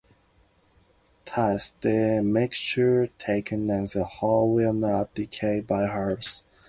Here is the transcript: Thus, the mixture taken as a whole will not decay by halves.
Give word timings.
Thus, 1.25 1.69
the 1.79 2.23
mixture 2.23 3.05
taken 3.19 3.69
as 3.69 3.95
a 3.95 4.03
whole 4.03 4.51
will 4.51 4.73
not 4.73 5.13
decay 5.13 5.59
by 5.61 5.85
halves. 5.85 6.43